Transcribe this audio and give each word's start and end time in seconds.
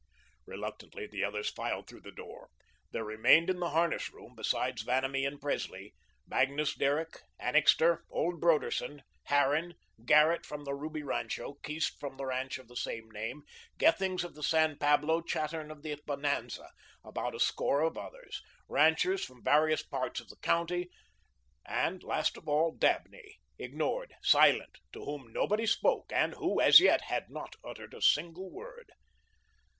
Reluctantly 0.47 1.05
the 1.05 1.23
others 1.23 1.51
filed 1.51 1.87
through 1.87 2.01
the 2.01 2.11
door. 2.11 2.49
There 2.89 3.03
remained 3.03 3.51
in 3.51 3.59
the 3.59 3.69
harness 3.69 4.11
room 4.11 4.33
besides 4.35 4.81
Vanamee 4.81 5.27
and 5.27 5.39
Presley 5.39 5.93
Magnus 6.25 6.73
Derrick, 6.73 7.19
Annixter, 7.39 8.03
old 8.09 8.41
Broderson 8.41 9.03
Harran, 9.25 9.75
Garnett 10.03 10.43
from 10.43 10.63
the 10.63 10.73
Ruby 10.73 11.03
rancho, 11.03 11.53
Keast 11.61 11.99
from 11.99 12.17
the 12.17 12.25
ranch 12.25 12.57
of 12.57 12.67
the 12.67 12.75
same 12.75 13.11
name, 13.11 13.43
Gethings 13.77 14.23
of 14.23 14.33
the 14.33 14.41
San 14.41 14.75
Pablo, 14.79 15.21
Chattern 15.21 15.69
of 15.69 15.83
the 15.83 15.95
Bonanza, 16.07 16.71
about 17.03 17.35
a 17.35 17.39
score 17.39 17.81
of 17.81 17.95
others, 17.95 18.41
ranchers 18.67 19.23
from 19.23 19.43
various 19.43 19.83
parts 19.83 20.19
of 20.19 20.29
the 20.29 20.37
county, 20.37 20.89
and, 21.63 22.01
last 22.01 22.37
of 22.37 22.47
all, 22.49 22.71
Dabney, 22.75 23.37
ignored, 23.59 24.15
silent, 24.23 24.79
to 24.93 25.05
whom 25.05 25.31
nobody 25.31 25.67
spoke 25.67 26.11
and 26.11 26.33
who, 26.33 26.59
as 26.59 26.79
yet, 26.79 27.01
had 27.01 27.29
not 27.29 27.55
uttered 27.63 27.93
a 27.93 28.01
word. 28.35 28.89